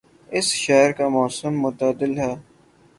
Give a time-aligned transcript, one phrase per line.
[0.29, 2.33] اس شہر کا موسم معتدل ہے